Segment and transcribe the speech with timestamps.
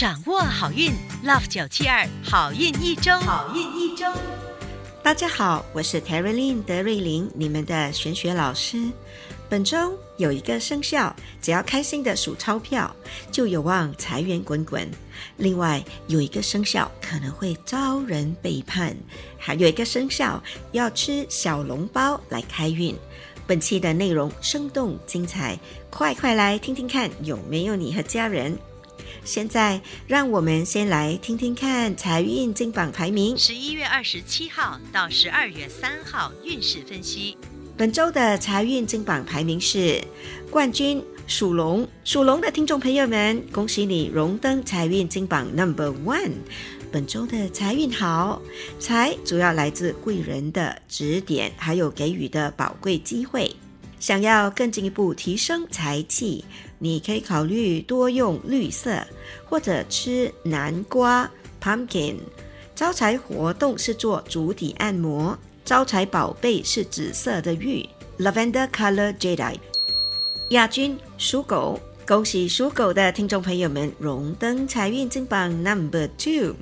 [0.00, 0.90] 掌握好运
[1.22, 4.06] ，Love 九七二好运一周，好运一周。
[5.02, 8.88] 大家好，我是 Terry Lin 德瑞琳，你们的玄学老师。
[9.50, 12.96] 本周有一个生肖，只要开心的数钞票，
[13.30, 14.90] 就有望财源滚滚。
[15.36, 18.96] 另外有一个生肖可能会遭人背叛，
[19.38, 20.42] 还有一个生肖
[20.72, 22.96] 要吃小笼包来开运。
[23.46, 25.58] 本期的内容生动精彩，
[25.90, 28.56] 快快来听听看，有没有你和家人？
[29.24, 33.36] 现在让我们先来听听看财运金榜排名。
[33.36, 37.36] 十一月二十七号到十二月三号运势分析。
[37.76, 40.02] 本周的财运金榜排名是
[40.50, 46.32] 冠军属龙，属龙的听众朋友们，恭喜你荣登财运金榜 Number One。
[46.92, 48.42] 本周的财运好，
[48.78, 53.54] 财主要来自贵人的指点，还有给予的宝贵机会。
[54.00, 56.44] 想要更进一步提升财气，
[56.78, 59.06] 你可以考虑多用绿色，
[59.48, 61.30] 或者吃南瓜
[61.62, 62.16] （pumpkin）。
[62.74, 67.86] 招财活动是做足底按摩，招财宝贝是紫色的玉
[68.18, 69.60] （lavender color jadeite）。
[70.48, 71.78] 亚军属狗。
[72.10, 76.56] 恭喜属狗的听众朋友们荣登财运金榜 Number Two，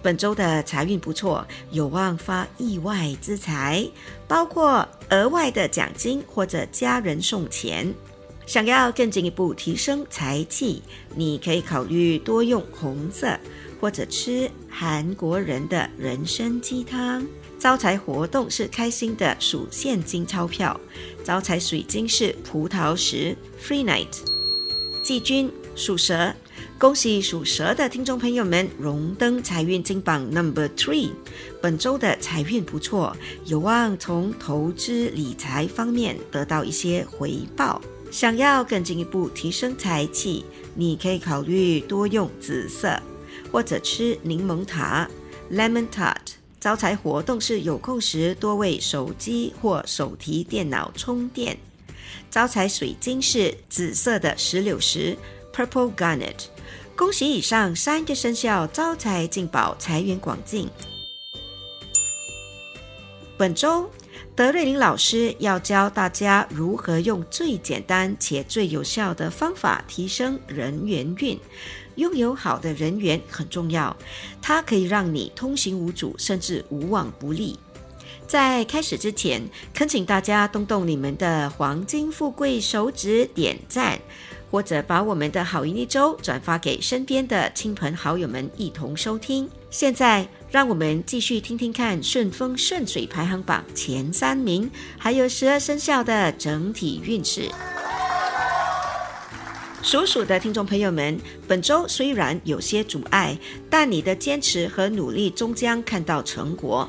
[0.00, 3.86] 本周的财运不错，有望发意外之财，
[4.26, 7.92] 包括额外的奖金或者家人送钱。
[8.46, 10.82] 想要更进一步提升财气，
[11.14, 13.38] 你可以考虑多用红色，
[13.78, 17.26] 或者吃韩国人的人参鸡汤。
[17.58, 20.80] 招财活动是开心的数现金钞票，
[21.22, 24.33] 招财水晶是葡萄石 Free Night。
[25.04, 26.34] 季军属蛇，
[26.78, 31.10] 恭喜属蛇的听众朋友们荣登财运金榜 Number Three。
[31.60, 37.82] 本周的财运不错，有望从投资理财方面得到一些回报。
[38.10, 40.42] 想要更进一步提升财气，
[40.74, 42.98] 你可以考虑多用紫色，
[43.52, 45.06] 或者吃柠檬塔
[45.52, 46.16] Lemon Tart。
[46.58, 51.58] 招财活动是有空时多为手机或手提电脑充电。
[52.30, 55.16] 招财水晶是紫色的石榴石
[55.52, 56.46] （Purple Garnet）。
[56.96, 60.68] 恭喜以上三个生肖招财进宝，财源广进。
[63.36, 63.90] 本周
[64.36, 71.38] 德瑞琳老师要教大家如何用最简单且最有效的方法提升人缘运。
[71.96, 73.96] 拥有好的人缘很重要，
[74.42, 77.56] 它可以让你通行无阻，甚至无往不利。
[78.34, 79.40] 在开始之前，
[79.72, 83.96] 恳请大家动动你们的黄金富贵手指点赞，
[84.50, 89.48] 或者把我们的好运一周转发给身边的亲朋好友们一同收听。
[89.70, 94.68] 现在，让我们继续听听看顺风顺水排行榜前三名，
[94.98, 97.48] 还有十二生肖的整体运势。
[99.80, 103.38] 属鼠的听众朋友们，本周虽然有些阻碍，
[103.70, 106.88] 但你的坚持和努力终将看到成果。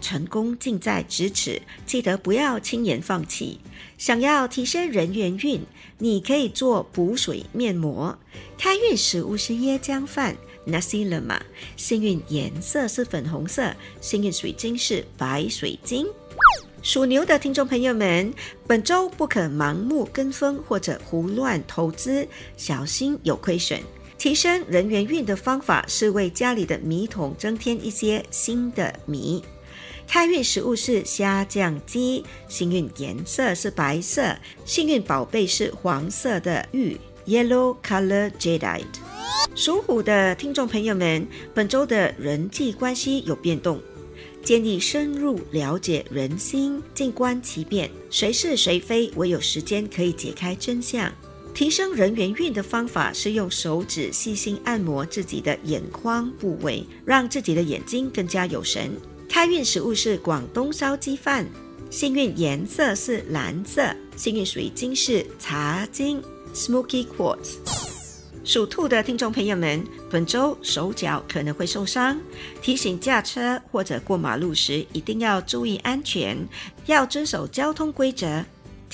[0.00, 3.58] 成功近在咫尺，记得不要轻言放弃。
[3.98, 5.60] 想要提升人缘运，
[5.98, 8.18] 你可以做补水面膜。
[8.58, 10.36] 开运食物是椰浆饭
[10.66, 11.40] （Nasi Lemak），
[11.76, 16.06] 幸运颜色是粉红色，幸运水晶是白水晶。
[16.82, 18.32] 属牛的听众朋友们，
[18.66, 23.80] 本周不可盲目跟风或者胡乱投资，小心有亏损。
[24.18, 29.42] 提升人缘运的方法是为家里的米桶增添一些新的米。
[30.06, 34.34] 开运食物是虾酱鸡，幸运颜色是白色，
[34.64, 36.96] 幸运宝贝是黄色的玉
[37.26, 38.84] （Yellow Color Jadeite）。
[39.54, 43.80] 属虎的听众朋友们，本周的人际关系有变动，
[44.42, 51.12] 建议深入了解人心，静观其变，谁是谁非，唯有时间可以解开真相。
[51.52, 58.90] 提升人缘运的方法是用手指细心按摩自己的眼眶部位，让自己的眼睛更加有神。
[59.28, 61.46] 开运食物是广东烧鸡饭，
[61.90, 66.22] 幸运颜色是蓝色，幸运水晶是茶晶
[66.54, 67.56] （Smoky Quartz）。
[68.44, 72.18] 属兔的听众朋友们，本周手脚可能会受伤，
[72.62, 76.38] 提醒驾车或者过马路时一定要注意安全，
[76.86, 78.44] 要遵守交通规则。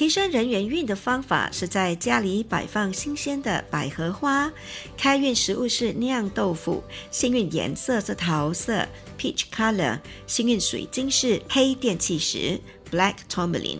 [0.00, 4.50] 提升人缘运的方法是在家里摆放新鲜的百合花。
[4.96, 8.88] 开运食物是酿豆腐，幸运颜色是桃色
[9.18, 12.58] （peach color），幸运水晶是黑电气石
[12.90, 13.76] （black tourmaline）。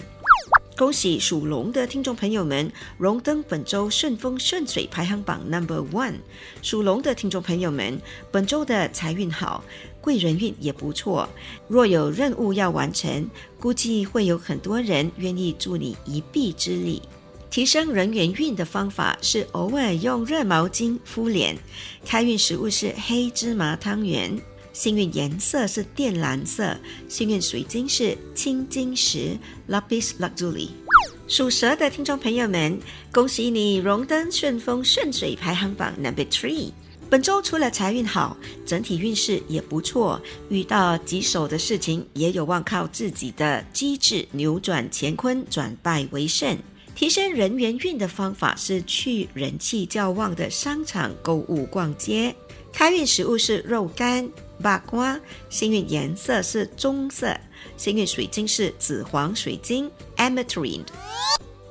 [0.76, 6.16] 恭喜属龙的听众朋友们荣登本周顺风顺水排行榜 Number One。
[6.60, 7.98] 属龙的听众朋友们，
[8.30, 9.64] 本周的财运好。
[10.00, 11.28] 贵人运也不错，
[11.68, 17.02] 若有任务要完成，估计会有很多人愿意助你一臂之力。
[17.50, 21.56] 提升人缘运的方法是偶尔用热毛巾敷脸。
[22.06, 24.40] 开运食物是黑芝麻汤圆。
[24.72, 26.76] 幸运颜色是靛蓝色。
[27.08, 29.36] 幸运水晶是青金石
[29.68, 30.68] （Lapis Lazuli）。
[31.26, 32.78] 属蛇的听众朋友们，
[33.10, 36.70] 恭喜你荣登顺风顺水排行榜 Number Three。
[37.10, 40.22] 本周除了财运好，整体运势也不错。
[40.48, 46.56] 遇到棘手的事情，也有望靠自己的机智扭转乾坤，转败为胜。
[46.94, 52.32] 提升人缘运的方法是去人气较旺的商场购物逛街。
[52.72, 54.30] 开运食物是肉干、
[54.62, 55.18] 八瓜。
[55.48, 57.36] 幸运颜色是棕色。
[57.76, 60.84] 幸运水晶是紫黄水晶 （Ametrine）。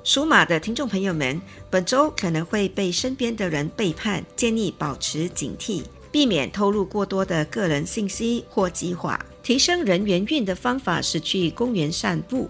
[0.10, 1.40] 属马的听众朋友们，
[1.70, 9.24] 本周可能会被身边的人背叛，建议保持警惕，避免透露过多的个人信息或计划。
[9.44, 12.50] 提升人缘运的方法是去公园散步。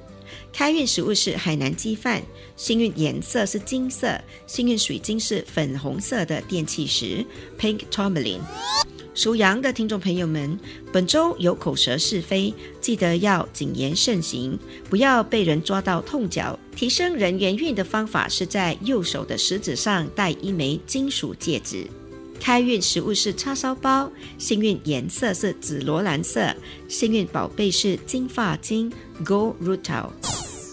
[0.54, 2.24] 开运食物是海南鸡饭，
[2.56, 4.18] 幸运颜色是金色，
[4.48, 7.26] 幸运水晶是粉红色的电气石
[7.60, 8.40] （Pink Tourmaline）。
[9.20, 10.58] 属羊的听众朋友们，
[10.94, 14.58] 本周有口舌是非，记得要谨言慎行，
[14.90, 16.58] 不要被人抓到痛脚。
[16.74, 21.86] 提升人缘运的方法是在右手的食指上戴一枚金属戒指。
[22.40, 26.56] 开运食物是叉烧包，幸运颜色是紫罗兰色，
[26.88, 28.90] 幸运宝贝是金发晶
[29.26, 30.29] （Gold Rutil）。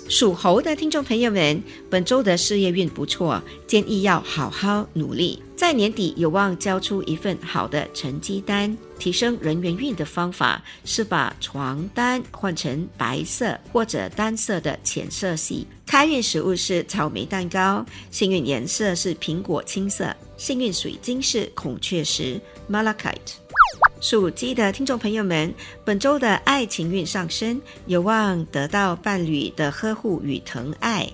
[0.09, 1.61] 属猴的听众朋友们，
[1.91, 8.77] 本周的事业运不错，建议要好好努力，在年底有望交出一份好的成绩单。
[9.01, 15.67] 提升人缘运的方法是把床单换成白色或者单色的浅色系。
[15.85, 23.46] 开运食物是草莓蛋糕，幸运颜色是苹果青色，幸运水晶是孔雀石 （Malachite）。
[23.99, 25.53] 属鸡的听众朋友们，
[25.85, 31.11] 本周的爱情运上升，有望得到伴侣的呵护与疼爱。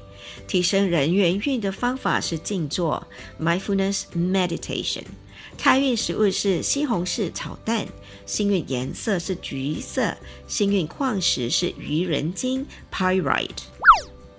[0.46, 3.06] 提升人缘运的方法是静坐
[3.40, 5.04] （mindfulness meditation）。
[5.56, 7.86] 开运食物是西红柿炒蛋，
[8.26, 10.16] 幸运颜色是橘色，
[10.48, 13.71] 幸运矿石是愚人金 （pyrite）。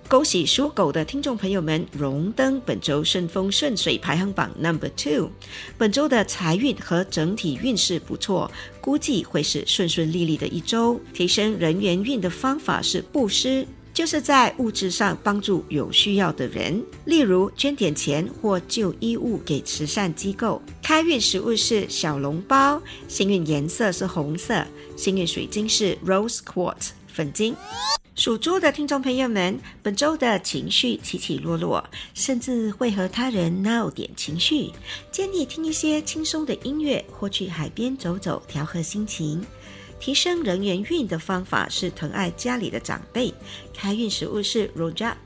[0.06, 5.30] 恭喜属狗的听众朋友们荣登本周顺风顺水排行榜 number two。
[5.78, 8.50] 本周的财运和整体运势不错，
[8.82, 11.00] 估计会是顺顺利利的一周。
[11.14, 20.60] 提升人缘运的方法是布施，就是在物质上帮助有需要的人，例如捐点钱或旧衣物给慈善机构。
[20.82, 24.64] 开运食物是小笼包，幸运颜色是红色，
[24.96, 27.56] 幸运水晶是 rose quartz 粉晶。
[28.16, 34.70] 属猪的听众朋友们，本周的情绪起起落落，甚至会和他人闹点情绪，
[35.10, 39.44] 建议听一些轻松的音乐，或去海边走走，调和心情。
[39.98, 43.32] 提升人缘运的方法是疼爱家里的长辈。
[43.72, 45.16] 开运食物是 r o j a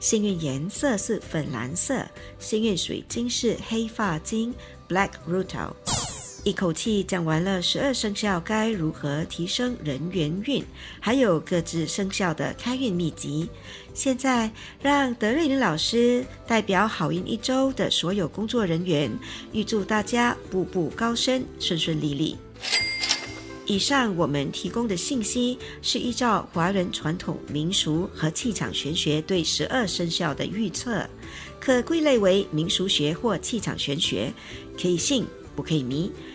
[0.00, 2.04] 幸运颜色是粉蓝色，
[2.38, 4.54] 幸运水晶是黑发晶
[4.88, 5.72] black rutil。
[6.44, 10.62] 一口气讲完了十二生肖该如何提升人缘运，
[11.00, 13.48] 还有各自生肖的开运秘籍。
[13.94, 14.52] 现在
[14.82, 19.10] 让德瑞林老师代表好运一周的所有工作人员，
[19.52, 22.36] 预祝大家步步高升，顺顺利利。
[23.64, 31.08] 以上我们提供的信息是依照华人传统民俗和气场玄学对十二生肖的预测，
[31.58, 34.30] 可归类为民俗学或气场玄学，
[34.78, 35.24] 可以信
[35.56, 36.12] 不可以迷。